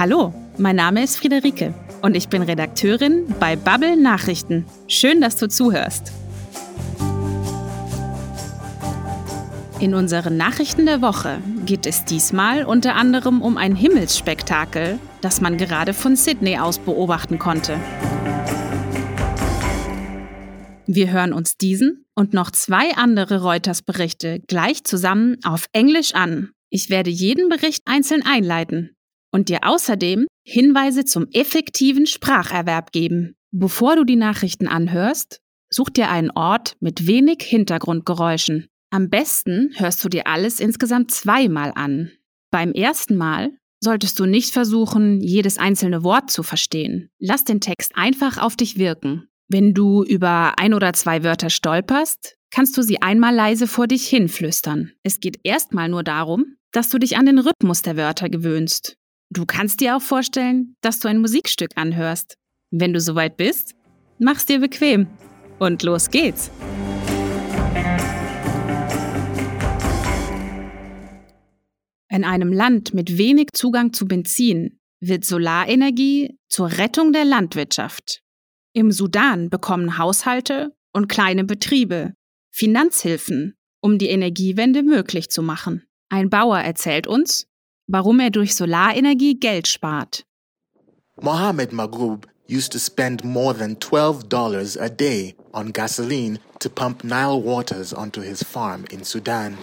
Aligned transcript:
Hallo, 0.00 0.32
mein 0.56 0.76
Name 0.76 1.04
ist 1.04 1.18
Friederike 1.18 1.74
und 2.00 2.16
ich 2.16 2.30
bin 2.30 2.40
Redakteurin 2.40 3.26
bei 3.38 3.54
Bubble 3.54 3.98
Nachrichten. 3.98 4.64
Schön, 4.88 5.20
dass 5.20 5.36
du 5.36 5.46
zuhörst. 5.46 6.10
In 9.78 9.92
unseren 9.92 10.38
Nachrichten 10.38 10.86
der 10.86 11.02
Woche 11.02 11.42
geht 11.66 11.84
es 11.84 12.06
diesmal 12.06 12.64
unter 12.64 12.94
anderem 12.94 13.42
um 13.42 13.58
ein 13.58 13.76
Himmelsspektakel, 13.76 14.98
das 15.20 15.42
man 15.42 15.58
gerade 15.58 15.92
von 15.92 16.16
Sydney 16.16 16.56
aus 16.56 16.78
beobachten 16.78 17.38
konnte. 17.38 17.78
Wir 20.86 21.10
hören 21.10 21.34
uns 21.34 21.58
diesen 21.58 22.06
und 22.14 22.32
noch 22.32 22.50
zwei 22.52 22.96
andere 22.96 23.42
Reuters-Berichte 23.42 24.40
gleich 24.46 24.82
zusammen 24.82 25.36
auf 25.44 25.66
Englisch 25.74 26.14
an. 26.14 26.52
Ich 26.70 26.88
werde 26.88 27.10
jeden 27.10 27.50
Bericht 27.50 27.82
einzeln 27.84 28.22
einleiten 28.24 28.96
und 29.30 29.48
dir 29.48 29.60
außerdem 29.62 30.26
Hinweise 30.44 31.04
zum 31.04 31.26
effektiven 31.32 32.06
Spracherwerb 32.06 32.92
geben. 32.92 33.36
Bevor 33.52 33.96
du 33.96 34.04
die 34.04 34.16
Nachrichten 34.16 34.68
anhörst, 34.68 35.40
such 35.70 35.90
dir 35.90 36.10
einen 36.10 36.30
Ort 36.30 36.76
mit 36.80 37.06
wenig 37.06 37.42
Hintergrundgeräuschen. 37.42 38.68
Am 38.90 39.08
besten 39.08 39.72
hörst 39.76 40.04
du 40.04 40.08
dir 40.08 40.26
alles 40.26 40.60
insgesamt 40.60 41.10
zweimal 41.10 41.72
an. 41.74 42.10
Beim 42.50 42.72
ersten 42.72 43.16
Mal 43.16 43.52
solltest 43.80 44.18
du 44.18 44.26
nicht 44.26 44.52
versuchen, 44.52 45.20
jedes 45.20 45.58
einzelne 45.58 46.02
Wort 46.02 46.30
zu 46.30 46.42
verstehen. 46.42 47.10
Lass 47.18 47.44
den 47.44 47.60
Text 47.60 47.92
einfach 47.94 48.38
auf 48.38 48.56
dich 48.56 48.78
wirken. 48.78 49.28
Wenn 49.48 49.74
du 49.74 50.04
über 50.04 50.54
ein 50.58 50.74
oder 50.74 50.92
zwei 50.92 51.24
Wörter 51.24 51.50
stolperst, 51.50 52.36
kannst 52.50 52.76
du 52.76 52.82
sie 52.82 53.00
einmal 53.02 53.34
leise 53.34 53.66
vor 53.66 53.86
dich 53.86 54.06
hinflüstern. 54.08 54.92
Es 55.02 55.20
geht 55.20 55.40
erstmal 55.44 55.88
nur 55.88 56.02
darum, 56.02 56.56
dass 56.72 56.88
du 56.88 56.98
dich 56.98 57.16
an 57.16 57.26
den 57.26 57.38
Rhythmus 57.38 57.82
der 57.82 57.96
Wörter 57.96 58.28
gewöhnst. 58.28 58.96
Du 59.32 59.46
kannst 59.46 59.78
dir 59.78 59.96
auch 59.96 60.02
vorstellen, 60.02 60.74
dass 60.80 60.98
du 60.98 61.06
ein 61.06 61.18
Musikstück 61.18 61.70
anhörst. 61.76 62.36
Wenn 62.72 62.92
du 62.92 63.00
soweit 63.00 63.36
bist, 63.36 63.76
mach's 64.18 64.44
dir 64.44 64.58
bequem. 64.58 65.06
Und 65.60 65.84
los 65.84 66.10
geht's. 66.10 66.50
In 72.08 72.24
einem 72.24 72.52
Land 72.52 72.92
mit 72.92 73.18
wenig 73.18 73.50
Zugang 73.52 73.92
zu 73.92 74.06
Benzin 74.06 74.80
wird 74.98 75.24
Solarenergie 75.24 76.36
zur 76.48 76.78
Rettung 76.78 77.12
der 77.12 77.24
Landwirtschaft. 77.24 78.22
Im 78.72 78.90
Sudan 78.90 79.48
bekommen 79.48 79.96
Haushalte 79.96 80.74
und 80.92 81.08
kleine 81.08 81.44
Betriebe 81.44 82.14
Finanzhilfen, 82.50 83.54
um 83.80 83.96
die 83.96 84.08
Energiewende 84.08 84.82
möglich 84.82 85.30
zu 85.30 85.40
machen. 85.40 85.84
Ein 86.08 86.30
Bauer 86.30 86.58
erzählt 86.58 87.06
uns, 87.06 87.46
warum 87.89 88.19
er 88.19 88.29
durch 88.31 88.53
Solarenergie 88.55 89.35
Geld 89.39 89.67
spart. 89.67 90.23
Mohammed 91.21 91.71
Maghub 91.71 92.25
used 92.47 92.71
to 92.71 92.79
spend 92.79 93.23
more 93.23 93.53
than 93.53 93.75
$12 93.77 94.77
a 94.81 94.89
day 94.89 95.35
on 95.53 95.71
gasoline 95.71 96.39
to 96.59 96.69
pump 96.69 97.03
Nile 97.03 97.41
waters 97.41 97.93
onto 97.93 98.21
his 98.21 98.43
farm 98.43 98.85
in 98.91 99.03
Sudan. 99.03 99.57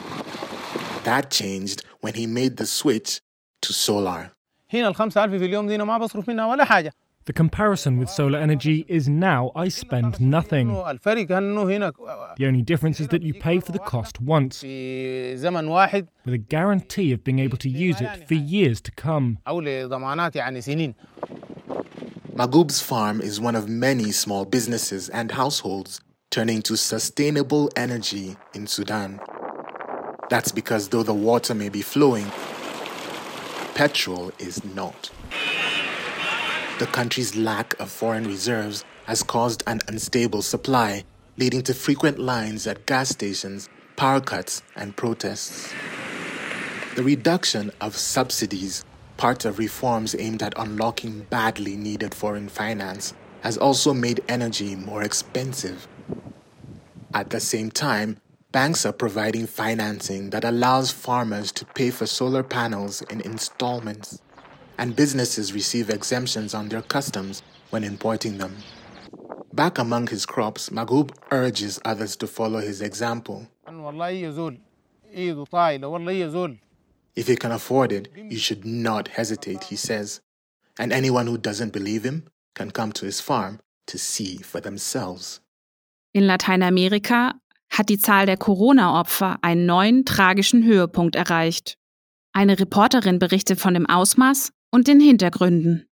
That 1.05 1.31
changed 1.31 1.83
when 2.01 2.15
he 2.15 2.27
made 2.27 2.57
the 2.57 2.67
switch 2.67 3.21
to 3.63 3.73
solar. 3.73 4.31
هنا 4.73 4.89
ال 4.89 4.95
5000 4.95 5.39
في 5.39 5.45
اليوم 5.45 5.67
دي 5.67 5.79
ما 5.79 5.99
بصرف 5.99 6.29
منها 6.29 6.47
ولا 6.47 6.65
حاجه 6.65 6.93
The 7.28 7.34
comparison 7.34 7.98
with 7.98 8.10
solar 8.10 8.40
energy 8.40 8.86
is 8.88 9.10
now 9.10 9.52
I 9.54 9.68
spend 9.68 10.22
nothing. 10.22 10.70
The 10.70 12.46
only 12.48 12.62
difference 12.62 13.02
is 13.02 13.10
that 13.10 13.22
you 13.22 13.34
pay 13.34 13.60
for 13.60 13.74
the 13.74 13.80
cost 13.80 14.22
once, 14.22 14.64
with 14.64 15.44
a 16.34 16.38
guarantee 16.38 17.12
of 17.12 17.26
being 17.26 17.40
able 17.40 17.58
to 17.58 17.68
use 17.68 18.00
it 18.00 18.26
for 18.30 18.36
years 18.36 18.80
to 18.80 18.92
come. 18.92 19.40
Magoob's 22.34 22.82
farm 22.82 23.20
is 23.20 23.42
one 23.42 23.58
of 23.58 23.68
many 23.68 24.14
small 24.14 24.46
businesses 24.46 25.10
and 25.10 25.32
households 25.34 26.00
turning 26.30 26.62
to 26.62 26.78
sustainable 26.78 27.70
energy 27.76 28.38
in 28.54 28.68
Sudan. 28.68 29.20
That's 30.30 30.54
because 30.54 30.88
though 30.88 31.04
the 31.04 31.14
water 31.14 31.54
may 31.54 31.68
be 31.68 31.82
flowing, 31.82 32.32
petrol 33.76 34.32
is 34.40 34.64
not. 34.64 35.10
The 36.80 36.86
country's 36.86 37.36
lack 37.36 37.74
of 37.80 37.90
foreign 37.90 38.28
reserves 38.28 38.86
has 39.06 39.24
caused 39.24 39.64
an 39.66 39.80
unstable 39.88 40.44
supply, 40.44 41.06
leading 41.36 41.64
to 41.64 41.74
frequent 41.74 42.20
lines 42.20 42.68
at 42.68 42.86
gas 42.86 43.10
stations, 43.10 43.68
power 43.96 44.22
cuts, 44.22 44.62
and 44.76 44.96
protests. 44.96 45.74
The 46.96 47.02
reduction 47.02 47.72
of 47.82 47.96
subsidies, 47.98 48.86
part 49.18 49.44
of 49.44 49.58
reforms 49.58 50.16
aimed 50.20 50.44
at 50.44 50.54
unlocking 50.56 51.22
badly 51.32 51.76
needed 51.76 52.14
foreign 52.14 52.48
finance, 52.48 53.16
has 53.42 53.58
also 53.58 53.92
made 53.92 54.24
energy 54.28 54.76
more 54.76 55.02
expensive. 55.02 55.88
At 57.12 57.32
the 57.32 57.40
same 57.40 57.72
time, 57.72 58.18
banks 58.52 58.86
are 58.86 58.94
providing 58.94 59.48
financing 59.48 60.30
that 60.30 60.46
allows 60.46 60.92
farmers 60.92 61.52
to 61.54 61.66
pay 61.66 61.90
for 61.90 62.06
solar 62.06 62.44
panels 62.44 63.02
in 63.02 63.22
installments, 63.22 64.22
and 64.78 64.96
businesses 64.96 65.54
receive 65.54 65.90
exemptions 65.90 66.54
on 66.54 66.70
their 66.70 66.82
customs 66.82 67.44
when 67.70 67.84
importing 67.84 68.38
them. 68.38 68.56
Back 69.54 69.80
among 69.80 70.08
his 70.08 70.26
crops, 70.26 70.70
Magub 70.70 71.12
urges 71.32 71.80
others 71.84 72.16
to 72.18 72.28
follow 72.28 72.60
his 72.60 72.82
example. 72.82 73.48
If 77.16 77.30
you 77.30 77.36
can 77.36 77.52
afford 77.52 77.92
it, 77.92 78.10
you 78.16 78.38
should 78.38 78.66
not 78.66 79.08
hesitate, 79.08 79.64
he 79.64 79.76
says. 79.76 80.22
And 80.78 80.94
anyone 80.94 81.26
who 81.26 81.38
doesn't 81.40 81.74
believe 81.74 82.04
him 82.04 82.26
can 82.54 82.70
come 82.70 82.92
to 82.94 83.06
his 83.06 83.20
farm 83.20 83.60
to 83.88 83.98
see 83.98 84.38
for 84.38 84.62
themselves. 84.62 85.42
In 86.14 86.28
Lateinamerika 86.28 87.34
hat 87.70 87.90
die 87.90 87.98
Zahl 87.98 88.28
der 88.28 88.38
Corona-Opfer 88.38 89.40
einen 89.42 89.66
neuen 89.66 90.06
tragischen 90.06 90.64
Höhepunkt 90.64 91.16
erreicht. 91.16 91.78
Eine 92.34 92.60
Reporterin 92.60 93.18
berichtet 93.18 93.60
von 93.60 93.74
dem 93.74 93.88
Ausmaß, 93.88 94.52
und 94.72 94.88
den 94.88 95.00
Hintergründen. 95.00 95.88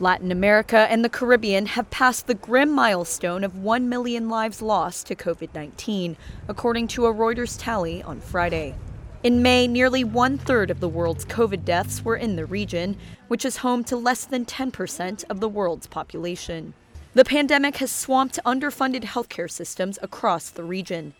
Latin 0.00 0.32
America 0.32 0.86
and 0.90 1.04
the 1.04 1.08
Caribbean 1.08 1.66
have 1.66 1.88
passed 1.90 2.26
the 2.26 2.34
grim 2.34 2.70
milestone 2.70 3.44
of 3.44 3.58
1 3.58 3.88
million 3.88 4.28
lives 4.28 4.60
lost 4.60 5.06
to 5.06 5.14
COVID 5.14 5.54
19, 5.54 6.16
according 6.48 6.88
to 6.88 7.06
a 7.06 7.14
Reuters 7.14 7.56
tally 7.58 8.02
on 8.02 8.20
Friday. 8.20 8.74
In 9.22 9.40
May, 9.40 9.66
nearly 9.66 10.04
one 10.04 10.36
third 10.36 10.70
of 10.70 10.80
the 10.80 10.88
world's 10.88 11.24
COVID 11.24 11.64
deaths 11.64 12.04
were 12.04 12.16
in 12.16 12.36
the 12.36 12.44
region, 12.44 12.96
which 13.28 13.44
is 13.44 13.58
home 13.58 13.82
to 13.84 13.96
less 13.96 14.26
than 14.26 14.44
10% 14.44 15.24
of 15.30 15.40
the 15.40 15.48
world's 15.48 15.86
population. 15.86 16.74
The 17.14 17.24
pandemic 17.24 17.76
has 17.76 17.90
swamped 17.90 18.38
underfunded 18.44 19.04
healthcare 19.04 19.50
systems 19.50 19.98
across 20.02 20.50
the 20.50 20.64
region. 20.64 21.14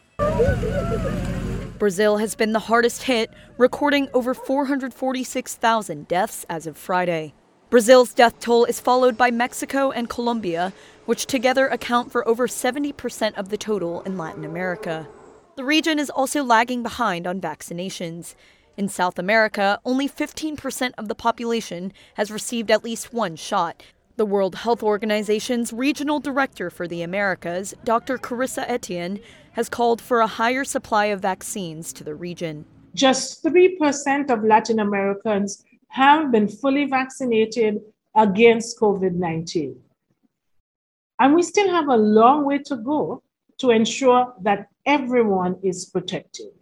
Brazil 1.85 2.17
has 2.17 2.35
been 2.35 2.55
the 2.55 2.61
hardest 2.61 3.03
hit, 3.03 3.31
recording 3.59 4.09
over 4.15 4.33
446,000 4.33 6.09
deaths 6.09 6.47
as 6.49 6.67
of 6.67 6.79
Friday. 6.79 7.35
Brazil's 7.69 8.15
death 8.15 8.41
toll 8.41 8.65
is 8.65 8.81
followed 8.81 9.19
by 9.19 9.31
Mexico 9.31 9.91
and 9.91 10.09
Colombia, 10.09 10.73
which 11.05 11.27
together 11.27 11.67
account 11.67 12.11
for 12.11 12.27
over 12.27 12.49
70% 12.49 13.35
of 13.35 13.51
the 13.51 13.59
total 13.59 14.01
in 14.05 14.17
Latin 14.17 14.47
America. 14.47 15.07
The 15.57 15.65
region 15.65 15.99
is 15.99 16.09
also 16.09 16.43
lagging 16.43 16.83
behind 16.83 17.27
on 17.27 17.39
vaccinations. 17.39 18.35
In 18.79 18.89
South 18.89 19.19
America, 19.19 19.79
only 19.85 20.09
15% 20.09 20.93
of 20.97 21.09
the 21.09 21.15
population 21.15 21.93
has 22.15 22.31
received 22.31 22.71
at 22.71 22.83
least 22.83 23.13
one 23.13 23.37
shot. 23.37 23.83
The 24.17 24.25
World 24.25 24.55
Health 24.55 24.81
Organization's 24.81 25.73
regional 25.73 26.21
director 26.21 26.71
for 26.71 26.87
the 26.87 27.03
Americas, 27.03 27.75
Dr. 27.83 28.17
Carissa 28.17 28.65
Etienne, 28.69 29.19
has 29.53 29.69
called 29.69 30.01
for 30.01 30.21
a 30.21 30.29
higher 30.29 30.63
supply 30.63 31.07
of 31.07 31.21
vaccines 31.21 31.93
to 31.95 32.05
the 32.05 32.15
region. 32.15 32.65
just 32.95 33.43
3% 33.43 34.31
of 34.31 34.45
Latin 34.45 34.79
Americans 34.79 35.65
have 35.89 36.31
been 36.31 36.47
fully 36.47 36.85
vaccinated 36.85 37.81
against 38.15 38.79
COVID 38.79 39.15
19. 39.15 39.77
And 41.19 41.35
we 41.35 41.43
still 41.43 41.69
have 41.71 41.89
a 41.89 41.97
long 41.97 42.45
way 42.45 42.59
to 42.59 42.77
go 42.77 43.21
to 43.59 43.71
ensure 43.71 44.33
that 44.43 44.69
everyone 44.87 45.57
is 45.65 45.87
protected. 45.87 46.53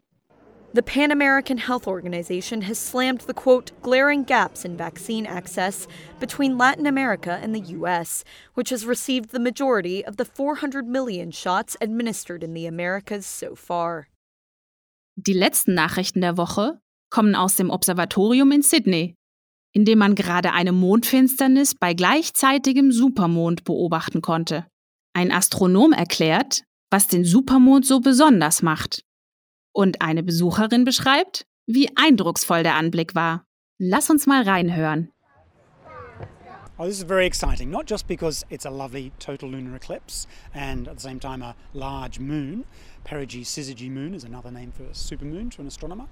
The 0.75 0.83
Pan 0.83 1.11
American 1.11 1.59
Health 1.59 1.87
Organization 1.87 2.63
has 2.63 2.79
slammed 2.79 3.21
the 3.23 3.35
quote, 3.35 3.73
glaring 3.83 4.25
gaps 4.25 4.65
in 4.65 4.75
vaccine 4.75 5.27
access 5.27 5.87
between 6.19 6.57
Latin 6.57 6.87
America 6.87 7.39
and 7.43 7.55
the 7.55 7.75
U.S., 7.77 8.25
which 8.55 8.71
has 8.71 8.87
received 8.87 9.33
the 9.33 9.39
majority 9.39 10.03
of 10.03 10.17
the 10.17 10.25
400 10.25 10.89
million 10.89 11.31
shots 11.31 11.77
administered 11.83 12.43
in 12.43 12.55
the 12.55 12.65
Americas 12.65 13.27
so 13.27 13.55
far. 13.55 14.07
Die 15.17 15.35
letzten 15.35 15.75
Nachrichten 15.75 16.23
der 16.23 16.39
Woche 16.39 16.81
kommen 17.11 17.35
aus 17.35 17.57
dem 17.57 17.69
Observatorium 17.69 18.51
in 18.51 18.63
Sydney, 18.63 19.15
in 19.75 19.85
dem 19.85 19.99
man 19.99 20.15
gerade 20.15 20.53
eine 20.53 20.73
Mondfinsternis 20.73 21.75
bei 21.75 21.93
gleichzeitigem 21.93 22.93
Supermond 22.93 23.65
beobachten 23.65 24.23
konnte. 24.23 24.67
Ein 25.13 25.33
Astronom 25.33 25.93
erklärt, 25.93 26.65
was 26.91 27.09
den 27.09 27.27
Supermond 27.27 27.85
so 27.85 28.01
besonders 28.01 28.63
macht. 28.63 29.05
Und 29.73 30.03
eine 30.03 30.23
Besucherin 30.23 30.85
beschreibt, 30.85 31.47
wie 31.67 31.89
eindrucksvoll 31.97 32.63
der 32.63 32.77
Anblick 32.77 33.15
war. 33.15 33.47
Lass 33.79 34.11
uns 34.11 34.27
mal 34.27 34.43
reinhören. 34.43 35.11
Oh, 36.79 36.87
this 36.87 36.99
is 36.99 37.05
very 37.05 37.27
exciting, 37.27 37.71
not 37.71 37.87
just 37.87 38.09
because 38.09 38.45
it's 38.51 38.67
a 38.67 38.71
lovely 38.71 39.13
total 39.19 39.49
lunar 39.51 39.77
eclipse 39.77 40.27
and 40.55 40.89
at 40.89 40.97
the 40.97 41.03
same 41.03 41.21
time 41.21 41.43
a 41.43 41.55
large 41.75 42.19
moon. 42.19 42.65
Perigee 43.05 43.45
Syzygy 43.45 43.91
moon 43.91 44.15
is 44.15 44.25
another 44.25 44.51
name 44.51 44.73
for 44.73 44.85
a 44.85 44.93
supermoon 44.93 45.51
to 45.53 45.61
an 45.61 45.69
astronomer. 45.69 46.07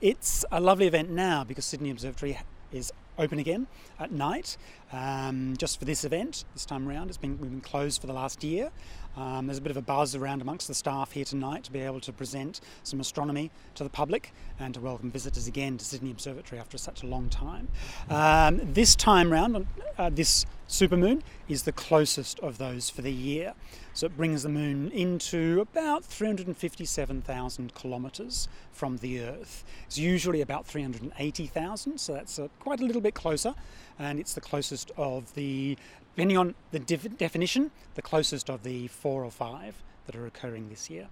It's 0.00 0.44
a 0.50 0.60
lovely 0.60 0.86
event 0.86 1.10
now 1.10 1.44
because 1.44 1.64
Sydney 1.64 1.90
Observatory 1.90 2.38
is 2.72 2.92
open 3.18 3.38
again 3.38 3.66
at 3.98 4.10
night 4.10 4.56
um, 4.92 5.54
just 5.58 5.78
for 5.78 5.84
this 5.84 6.04
event 6.04 6.44
this 6.54 6.64
time 6.64 6.88
around. 6.88 7.08
It's 7.08 7.18
been, 7.18 7.38
we've 7.38 7.50
been 7.50 7.60
closed 7.60 8.00
for 8.00 8.06
the 8.06 8.12
last 8.12 8.42
year. 8.42 8.70
Um, 9.16 9.46
there's 9.46 9.58
a 9.58 9.62
bit 9.62 9.70
of 9.70 9.76
a 9.76 9.82
buzz 9.82 10.14
around 10.14 10.40
amongst 10.40 10.68
the 10.68 10.74
staff 10.74 11.12
here 11.12 11.24
tonight 11.24 11.64
to 11.64 11.72
be 11.72 11.80
able 11.80 12.00
to 12.00 12.12
present 12.12 12.60
some 12.82 13.00
astronomy 13.00 13.50
to 13.74 13.84
the 13.84 13.90
public 13.90 14.32
and 14.58 14.72
to 14.74 14.80
welcome 14.80 15.10
visitors 15.10 15.46
again 15.48 15.76
to 15.78 15.84
Sydney 15.84 16.10
Observatory 16.10 16.60
after 16.60 16.78
such 16.78 17.02
a 17.02 17.06
long 17.06 17.28
time. 17.28 17.68
Um, 18.08 18.60
this 18.72 18.94
time 18.94 19.32
round, 19.32 19.66
uh, 19.98 20.10
this 20.10 20.46
supermoon 20.70 21.20
is 21.48 21.64
the 21.64 21.72
closest 21.72 22.38
of 22.40 22.58
those 22.58 22.88
for 22.88 23.02
the 23.02 23.12
year. 23.12 23.54
So 23.92 24.06
it 24.06 24.16
brings 24.16 24.44
the 24.44 24.48
moon 24.48 24.90
into 24.92 25.60
about 25.60 26.04
357,000 26.04 27.74
kilometres 27.74 28.48
from 28.72 28.98
the 28.98 29.20
Earth. 29.20 29.64
It's 29.86 29.98
usually 29.98 30.40
about 30.40 30.66
380,000, 30.66 31.98
so 31.98 32.12
that's 32.14 32.38
uh, 32.38 32.48
quite 32.60 32.80
a 32.80 32.84
little 32.84 33.02
bit 33.02 33.14
closer, 33.14 33.54
and 33.98 34.20
it's 34.20 34.34
the 34.34 34.40
closest 34.40 34.92
of 34.96 35.34
the, 35.34 35.76
depending 36.14 36.38
on 36.38 36.54
the 36.70 36.78
def- 36.78 37.18
definition, 37.18 37.72
the 37.96 38.02
closest 38.02 38.48
of 38.48 38.62
the 38.62 38.86
four 38.86 39.24
or 39.24 39.30
five 39.30 39.82
that 40.06 40.14
are 40.14 40.26
occurring 40.26 40.68
this 40.68 40.88
year. 40.88 41.08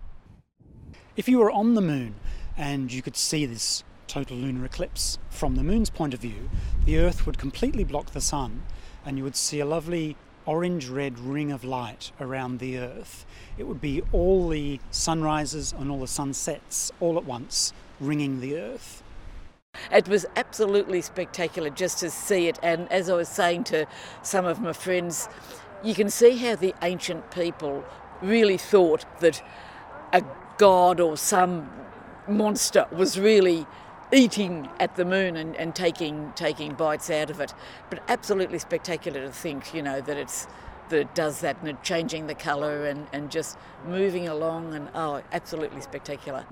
If 1.16 1.28
you 1.28 1.38
were 1.38 1.50
on 1.50 1.74
the 1.74 1.80
moon 1.80 2.14
and 2.56 2.92
you 2.92 3.02
could 3.02 3.16
see 3.16 3.44
this 3.44 3.82
total 4.06 4.36
lunar 4.36 4.64
eclipse 4.64 5.18
from 5.30 5.56
the 5.56 5.64
moon's 5.64 5.90
point 5.90 6.14
of 6.14 6.20
view, 6.20 6.48
the 6.84 6.98
Earth 6.98 7.26
would 7.26 7.38
completely 7.38 7.84
block 7.84 8.12
the 8.12 8.20
sun 8.20 8.62
and 9.08 9.16
you 9.16 9.24
would 9.24 9.34
see 9.34 9.58
a 9.58 9.64
lovely 9.64 10.14
orange 10.44 10.86
red 10.86 11.18
ring 11.18 11.50
of 11.50 11.64
light 11.64 12.12
around 12.20 12.58
the 12.58 12.78
Earth. 12.78 13.24
It 13.56 13.64
would 13.66 13.80
be 13.80 14.02
all 14.12 14.48
the 14.50 14.80
sunrises 14.90 15.72
and 15.72 15.90
all 15.90 16.00
the 16.00 16.06
sunsets 16.06 16.92
all 17.00 17.16
at 17.16 17.24
once 17.24 17.72
ringing 18.00 18.40
the 18.40 18.58
Earth. 18.58 19.02
It 19.90 20.08
was 20.08 20.26
absolutely 20.36 21.00
spectacular 21.00 21.70
just 21.70 21.98
to 22.00 22.10
see 22.10 22.48
it. 22.48 22.58
And 22.62 22.90
as 22.92 23.08
I 23.08 23.14
was 23.14 23.30
saying 23.30 23.64
to 23.64 23.86
some 24.22 24.44
of 24.44 24.60
my 24.60 24.74
friends, 24.74 25.30
you 25.82 25.94
can 25.94 26.10
see 26.10 26.36
how 26.36 26.56
the 26.56 26.74
ancient 26.82 27.30
people 27.30 27.84
really 28.20 28.58
thought 28.58 29.06
that 29.20 29.42
a 30.12 30.22
god 30.58 31.00
or 31.00 31.16
some 31.16 31.70
monster 32.28 32.86
was 32.92 33.18
really 33.18 33.66
eating 34.12 34.68
at 34.80 34.96
the 34.96 35.04
moon 35.04 35.36
and, 35.36 35.56
and 35.56 35.74
taking 35.74 36.32
taking 36.34 36.74
bites 36.74 37.10
out 37.10 37.30
of 37.30 37.40
it. 37.40 37.54
But 37.90 38.00
absolutely 38.08 38.58
spectacular 38.58 39.20
to 39.20 39.30
think, 39.30 39.74
you 39.74 39.82
know, 39.82 40.00
that 40.00 40.16
it's 40.16 40.46
that 40.90 41.00
it 41.00 41.14
does 41.14 41.40
that 41.40 41.56
and 41.62 41.82
changing 41.82 42.26
the 42.26 42.34
colour 42.34 42.86
and, 42.86 43.06
and 43.12 43.30
just 43.30 43.58
moving 43.86 44.28
along 44.28 44.74
and 44.74 44.88
oh, 44.94 45.20
absolutely 45.32 45.80
spectacular. 45.80 46.46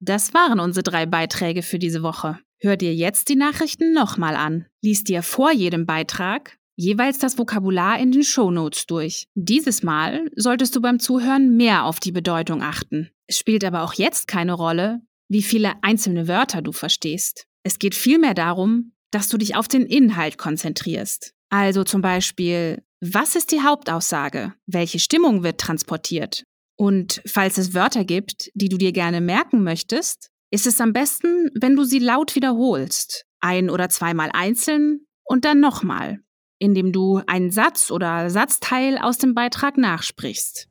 Das 0.00 0.34
waren 0.34 0.60
unsere 0.60 0.82
drei 0.82 1.06
Beiträge 1.06 1.62
für 1.62 1.78
diese 1.78 2.02
Woche. 2.02 2.38
Hör 2.60 2.76
dir 2.76 2.94
jetzt 2.94 3.28
die 3.28 3.36
Nachrichten 3.36 3.92
nochmal 3.92 4.36
an. 4.36 4.66
Lies 4.82 5.04
dir 5.04 5.22
vor 5.22 5.50
jedem 5.52 5.86
Beitrag 5.86 6.58
jeweils 6.76 7.18
das 7.18 7.38
Vokabular 7.38 7.98
in 7.98 8.12
den 8.12 8.24
Shownotes 8.24 8.86
durch. 8.86 9.28
Dieses 9.34 9.82
Mal 9.82 10.28
solltest 10.36 10.74
du 10.76 10.80
beim 10.80 10.98
Zuhören 10.98 11.56
mehr 11.56 11.84
auf 11.84 12.00
die 12.00 12.12
Bedeutung 12.12 12.62
achten. 12.62 13.10
Es 13.26 13.38
spielt 13.38 13.64
aber 13.64 13.82
auch 13.82 13.94
jetzt 13.94 14.28
keine 14.28 14.52
Rolle, 14.52 15.00
wie 15.34 15.42
viele 15.42 15.72
einzelne 15.82 16.28
Wörter 16.28 16.62
du 16.62 16.70
verstehst. 16.70 17.48
Es 17.64 17.80
geht 17.80 17.96
vielmehr 17.96 18.34
darum, 18.34 18.92
dass 19.10 19.28
du 19.28 19.36
dich 19.36 19.56
auf 19.56 19.66
den 19.66 19.84
Inhalt 19.84 20.38
konzentrierst. 20.38 21.34
Also 21.50 21.82
zum 21.82 22.02
Beispiel, 22.02 22.84
was 23.00 23.34
ist 23.34 23.50
die 23.50 23.60
Hauptaussage? 23.60 24.54
Welche 24.66 25.00
Stimmung 25.00 25.42
wird 25.42 25.60
transportiert? 25.60 26.44
Und 26.76 27.20
falls 27.26 27.58
es 27.58 27.74
Wörter 27.74 28.04
gibt, 28.04 28.52
die 28.54 28.68
du 28.68 28.78
dir 28.78 28.92
gerne 28.92 29.20
merken 29.20 29.64
möchtest, 29.64 30.30
ist 30.52 30.68
es 30.68 30.80
am 30.80 30.92
besten, 30.92 31.50
wenn 31.60 31.74
du 31.74 31.82
sie 31.82 31.98
laut 31.98 32.36
wiederholst. 32.36 33.26
Ein- 33.40 33.70
oder 33.70 33.88
zweimal 33.88 34.30
einzeln 34.32 35.00
und 35.24 35.44
dann 35.44 35.58
nochmal, 35.58 36.20
indem 36.60 36.92
du 36.92 37.20
einen 37.26 37.50
Satz 37.50 37.90
oder 37.90 38.30
Satzteil 38.30 38.98
aus 38.98 39.18
dem 39.18 39.34
Beitrag 39.34 39.78
nachsprichst. 39.78 40.68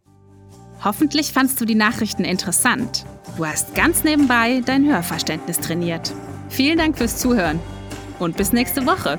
Hoffentlich 0.83 1.31
fandst 1.31 1.61
du 1.61 1.65
die 1.65 1.75
Nachrichten 1.75 2.25
interessant. 2.25 3.05
Du 3.37 3.45
hast 3.45 3.73
ganz 3.73 4.03
nebenbei 4.03 4.61
dein 4.65 4.85
Hörverständnis 4.85 5.59
trainiert. 5.59 6.13
Vielen 6.49 6.77
Dank 6.77 6.97
fürs 6.97 7.17
Zuhören 7.17 7.59
und 8.19 8.35
bis 8.35 8.51
nächste 8.51 8.85
Woche. 8.85 9.17